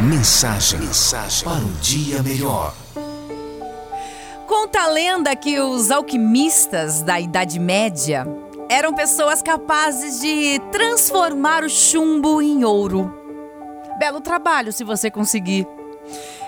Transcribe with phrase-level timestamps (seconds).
[0.00, 2.74] Mensagem, mensagem para um dia melhor.
[4.46, 8.26] Conta a lenda que os alquimistas da Idade Média
[8.68, 13.10] eram pessoas capazes de transformar o chumbo em ouro.
[13.98, 15.66] Belo trabalho se você conseguir.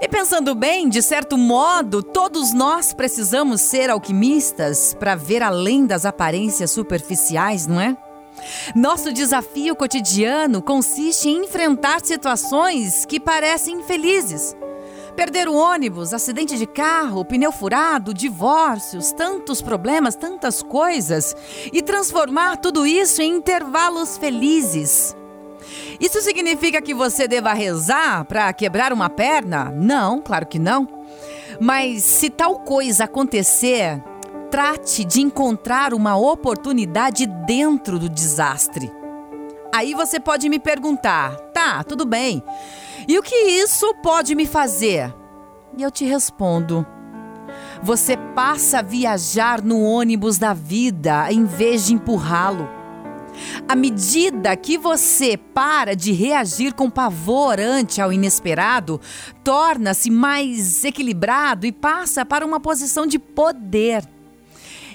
[0.00, 6.06] E pensando bem, de certo modo, todos nós precisamos ser alquimistas para ver além das
[6.06, 7.94] aparências superficiais, não é?
[8.74, 14.56] Nosso desafio cotidiano consiste em enfrentar situações que parecem infelizes.
[15.16, 21.36] Perder o ônibus, acidente de carro, pneu furado, divórcios, tantos problemas, tantas coisas,
[21.72, 25.16] e transformar tudo isso em intervalos felizes.
[26.00, 29.70] Isso significa que você deva rezar para quebrar uma perna?
[29.70, 30.88] Não, claro que não.
[31.60, 34.02] Mas se tal coisa acontecer,
[34.54, 38.88] trate de encontrar uma oportunidade dentro do desastre.
[39.74, 42.40] Aí você pode me perguntar: tá, tudo bem.
[43.08, 45.12] E o que isso pode me fazer?
[45.76, 46.86] E eu te respondo:
[47.82, 52.68] você passa a viajar no ônibus da vida em vez de empurrá-lo.
[53.66, 59.00] À medida que você para de reagir com pavor ante ao inesperado,
[59.42, 64.13] torna-se mais equilibrado e passa para uma posição de poder.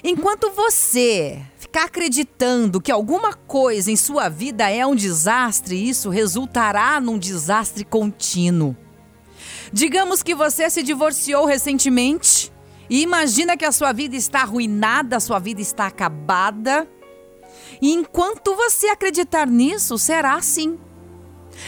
[0.02, 7.00] Enquanto você ficar acreditando que alguma coisa em sua vida é um desastre, isso resultará
[7.00, 8.76] num desastre contínuo.
[9.72, 12.50] Digamos que você se divorciou recentemente
[12.88, 16.88] e imagina que a sua vida está arruinada, a sua vida está acabada.
[17.80, 20.78] E enquanto você acreditar nisso, será assim.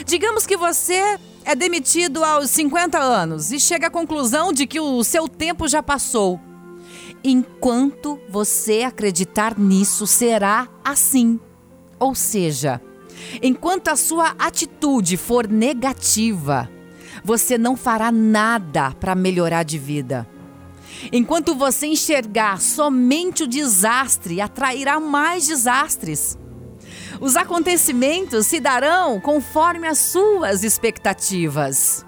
[0.07, 5.05] Digamos que você é demitido aos 50 anos e chega à conclusão de que o
[5.05, 6.41] seu tempo já passou.
[7.25, 11.39] Enquanto você acreditar nisso, será assim.
[11.99, 12.81] Ou seja,
[13.41, 16.69] enquanto a sua atitude for negativa,
[17.25, 20.29] você não fará nada para melhorar de vida.
[21.13, 26.37] Enquanto você enxergar somente o desastre, atrairá mais desastres.
[27.21, 32.05] Os acontecimentos se darão conforme as suas expectativas.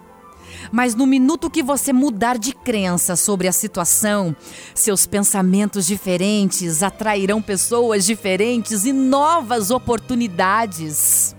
[0.73, 4.35] Mas no minuto que você mudar de crença sobre a situação,
[4.75, 11.37] seus pensamentos diferentes atrairão pessoas diferentes e novas oportunidades.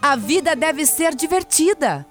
[0.00, 2.06] A vida deve ser divertida.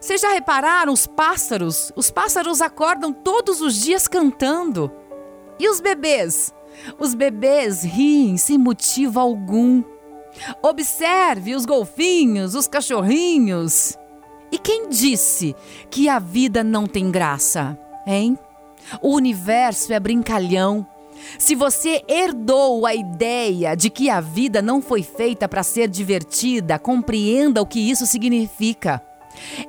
[0.00, 1.92] Vocês já repararam os pássaros?
[1.96, 4.90] Os pássaros acordam todos os dias cantando.
[5.58, 6.54] E os bebês?
[6.98, 9.82] Os bebês riem sem motivo algum.
[10.62, 13.98] Observe os golfinhos, os cachorrinhos.
[14.50, 15.54] E quem disse
[15.90, 17.78] que a vida não tem graça?
[18.06, 18.38] Hein?
[19.02, 20.86] O universo é brincalhão.
[21.38, 26.78] Se você herdou a ideia de que a vida não foi feita para ser divertida,
[26.78, 29.02] compreenda o que isso significa.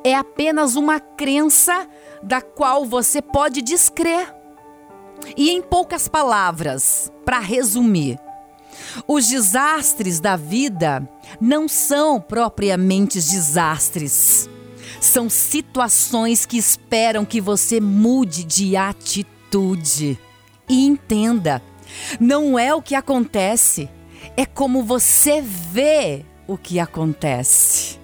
[0.04, 1.88] É apenas uma crença
[2.24, 4.34] da qual você pode descrer.
[5.36, 8.20] E em poucas palavras, para resumir,
[9.08, 11.08] os desastres da vida
[11.42, 14.50] não são propriamente desastres.
[15.00, 20.18] São situações que esperam que você mude de atitude.
[20.68, 21.62] E entenda,
[22.20, 23.90] não é o que acontece,
[24.38, 28.00] é como você vê o que acontece.